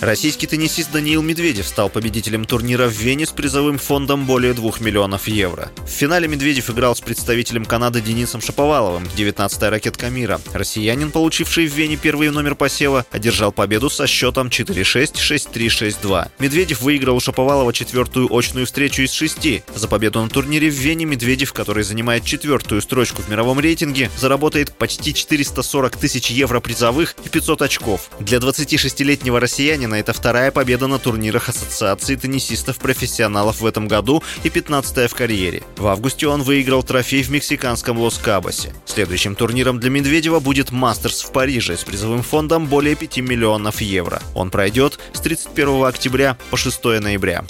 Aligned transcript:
Российский 0.00 0.46
теннисист 0.46 0.92
Даниил 0.92 1.20
Медведев 1.20 1.68
стал 1.68 1.90
победителем 1.90 2.46
турнира 2.46 2.88
в 2.88 2.92
Вене 2.92 3.26
с 3.26 3.32
призовым 3.32 3.76
фондом 3.76 4.24
более 4.24 4.54
2 4.54 4.72
миллионов 4.80 5.28
евро. 5.28 5.70
В 5.76 5.90
финале 5.90 6.26
Медведев 6.26 6.70
играл 6.70 6.96
с 6.96 7.02
представителем 7.02 7.66
Канады 7.66 8.00
Денисом 8.00 8.40
Шаповаловым, 8.40 9.04
19-я 9.14 9.68
ракетка 9.68 10.08
мира. 10.08 10.40
Россиянин, 10.54 11.10
получивший 11.10 11.66
в 11.66 11.74
Вене 11.74 11.98
первый 11.98 12.30
номер 12.30 12.54
посева, 12.54 13.04
одержал 13.10 13.52
победу 13.52 13.90
со 13.90 14.06
счетом 14.06 14.48
4-6, 14.48 15.16
6-3, 15.16 15.66
6-2. 16.02 16.28
Медведев 16.38 16.80
выиграл 16.80 17.16
у 17.16 17.20
Шаповалова 17.20 17.74
четвертую 17.74 18.34
очную 18.34 18.64
встречу 18.64 19.02
из 19.02 19.12
шести. 19.12 19.64
За 19.74 19.86
победу 19.86 20.22
на 20.22 20.30
турнире 20.30 20.70
в 20.70 20.74
Вене 20.74 21.04
Медведев, 21.04 21.52
который 21.52 21.84
занимает 21.84 22.24
четвертую 22.24 22.80
строчку 22.80 23.20
в 23.20 23.28
мировом 23.28 23.60
рейтинге, 23.60 24.10
заработает 24.16 24.72
почти 24.72 25.12
440 25.12 25.94
тысяч 25.98 26.30
евро 26.30 26.60
призовых 26.60 27.16
и 27.22 27.28
500 27.28 27.60
очков. 27.60 28.10
Для 28.18 28.38
26-летнего 28.38 29.38
россиянина 29.38 29.89
Гагарина. 29.90 29.94
Это 29.94 30.12
вторая 30.12 30.50
победа 30.50 30.86
на 30.86 30.98
турнирах 30.98 31.48
Ассоциации 31.48 32.16
теннисистов-профессионалов 32.16 33.60
в 33.60 33.66
этом 33.66 33.88
году 33.88 34.22
и 34.44 34.48
15-я 34.48 35.08
в 35.08 35.14
карьере. 35.14 35.62
В 35.76 35.86
августе 35.86 36.26
он 36.28 36.42
выиграл 36.42 36.82
трофей 36.82 37.22
в 37.22 37.30
мексиканском 37.30 37.98
Лос-Кабосе. 37.98 38.72
Следующим 38.84 39.34
турниром 39.34 39.80
для 39.80 39.90
Медведева 39.90 40.40
будет 40.40 40.70
Мастерс 40.70 41.22
в 41.22 41.32
Париже 41.32 41.76
с 41.76 41.84
призовым 41.84 42.22
фондом 42.22 42.66
более 42.66 42.94
5 42.94 43.18
миллионов 43.18 43.80
евро. 43.80 44.20
Он 44.34 44.50
пройдет 44.50 44.98
с 45.12 45.20
31 45.20 45.84
октября 45.84 46.36
по 46.50 46.56
6 46.56 46.84
ноября. 46.84 47.44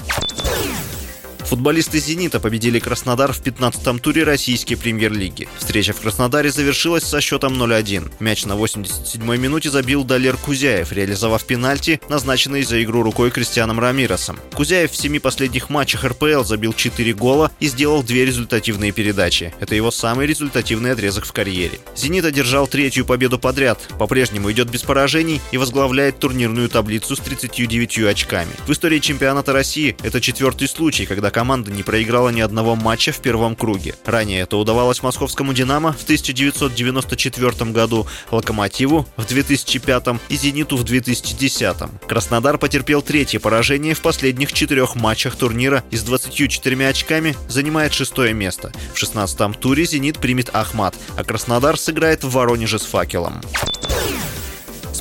Футболисты 1.50 1.98
«Зенита» 1.98 2.38
победили 2.38 2.78
Краснодар 2.78 3.32
в 3.32 3.42
15-м 3.42 3.98
туре 3.98 4.22
российской 4.22 4.76
премьер-лиги. 4.76 5.48
Встреча 5.58 5.92
в 5.92 6.00
Краснодаре 6.00 6.52
завершилась 6.52 7.02
со 7.02 7.20
счетом 7.20 7.60
0-1. 7.60 8.12
Мяч 8.20 8.44
на 8.44 8.52
87-й 8.52 9.36
минуте 9.36 9.68
забил 9.68 10.04
Далер 10.04 10.36
Кузяев, 10.36 10.92
реализовав 10.92 11.44
пенальти, 11.44 12.00
назначенный 12.08 12.62
за 12.62 12.80
игру 12.84 13.02
рукой 13.02 13.32
Кристианом 13.32 13.80
Рамиросом. 13.80 14.38
Кузяев 14.54 14.92
в 14.92 14.96
семи 14.96 15.18
последних 15.18 15.70
матчах 15.70 16.04
РПЛ 16.04 16.44
забил 16.44 16.72
4 16.72 17.14
гола 17.14 17.50
и 17.58 17.66
сделал 17.66 18.04
две 18.04 18.24
результативные 18.24 18.92
передачи. 18.92 19.52
Это 19.58 19.74
его 19.74 19.90
самый 19.90 20.28
результативный 20.28 20.92
отрезок 20.92 21.24
в 21.24 21.32
карьере. 21.32 21.80
«Зенит» 21.96 22.26
одержал 22.26 22.68
третью 22.68 23.04
победу 23.04 23.40
подряд, 23.40 23.80
по-прежнему 23.98 24.52
идет 24.52 24.70
без 24.70 24.82
поражений 24.82 25.40
и 25.50 25.58
возглавляет 25.58 26.20
турнирную 26.20 26.68
таблицу 26.68 27.16
с 27.16 27.18
39 27.18 27.98
очками. 28.04 28.52
В 28.68 28.70
истории 28.70 29.00
чемпионата 29.00 29.52
России 29.52 29.96
это 30.04 30.20
четвертый 30.20 30.68
случай, 30.68 31.06
когда 31.06 31.32
команда 31.40 31.70
не 31.70 31.82
проиграла 31.82 32.28
ни 32.28 32.42
одного 32.42 32.76
матча 32.76 33.12
в 33.12 33.20
первом 33.20 33.56
круге. 33.56 33.94
Ранее 34.04 34.40
это 34.40 34.58
удавалось 34.58 35.02
московскому 35.02 35.54
«Динамо» 35.54 35.94
в 35.94 36.02
1994 36.02 37.70
году, 37.70 38.06
«Локомотиву» 38.30 39.06
в 39.16 39.24
2005 39.24 40.20
и 40.28 40.36
«Зениту» 40.36 40.76
в 40.76 40.84
2010. 40.84 41.76
Краснодар 42.06 42.58
потерпел 42.58 43.00
третье 43.00 43.40
поражение 43.40 43.94
в 43.94 44.02
последних 44.02 44.52
четырех 44.52 44.96
матчах 44.96 45.34
турнира 45.34 45.82
и 45.90 45.96
с 45.96 46.02
24 46.02 46.86
очками 46.86 47.34
занимает 47.48 47.94
шестое 47.94 48.34
место. 48.34 48.70
В 48.92 49.02
16-м 49.02 49.54
туре 49.54 49.86
«Зенит» 49.86 50.18
примет 50.18 50.50
«Ахмат», 50.52 50.94
а 51.16 51.24
Краснодар 51.24 51.78
сыграет 51.78 52.22
в 52.22 52.28
Воронеже 52.32 52.78
с 52.78 52.84
«Факелом». 52.84 53.40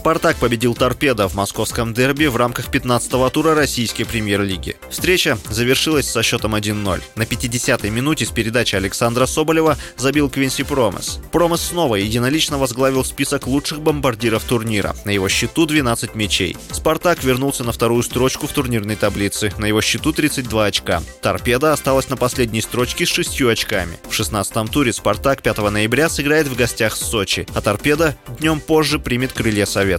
«Спартак» 0.09 0.37
победил 0.37 0.73
«Торпедо» 0.73 1.27
в 1.27 1.35
московском 1.35 1.93
дерби 1.93 2.25
в 2.25 2.35
рамках 2.35 2.69
15-го 2.69 3.29
тура 3.29 3.53
российской 3.53 4.05
премьер-лиги. 4.05 4.75
Встреча 4.89 5.37
завершилась 5.51 6.09
со 6.09 6.23
счетом 6.23 6.55
1-0. 6.55 7.03
На 7.15 7.21
50-й 7.21 7.89
минуте 7.91 8.25
с 8.25 8.31
передачи 8.31 8.75
Александра 8.75 9.27
Соболева 9.27 9.77
забил 9.97 10.27
Квинси 10.31 10.63
Промес. 10.63 11.19
Промес 11.31 11.61
снова 11.61 11.93
единолично 11.93 12.57
возглавил 12.57 13.05
список 13.05 13.45
лучших 13.45 13.81
бомбардиров 13.81 14.43
турнира. 14.45 14.95
На 15.05 15.11
его 15.11 15.29
счету 15.29 15.67
12 15.67 16.15
мячей. 16.15 16.57
«Спартак» 16.71 17.23
вернулся 17.23 17.63
на 17.63 17.71
вторую 17.71 18.01
строчку 18.01 18.47
в 18.47 18.51
турнирной 18.51 18.95
таблице. 18.95 19.53
На 19.59 19.65
его 19.65 19.79
счету 19.79 20.11
32 20.11 20.65
очка. 20.65 21.03
«Торпедо» 21.21 21.71
осталась 21.71 22.09
на 22.09 22.17
последней 22.17 22.61
строчке 22.61 23.05
с 23.05 23.09
6 23.09 23.43
очками. 23.43 23.99
В 24.09 24.19
16-м 24.19 24.69
туре 24.69 24.91
«Спартак» 24.91 25.43
5 25.43 25.59
ноября 25.69 26.09
сыграет 26.09 26.47
в 26.47 26.55
гостях 26.55 26.95
с 26.95 27.01
Сочи, 27.01 27.45
а 27.53 27.61
«Торпедо» 27.61 28.17
днем 28.39 28.59
позже 28.59 28.97
примет 28.97 29.33
крылья 29.33 29.67
Совета 29.67 29.98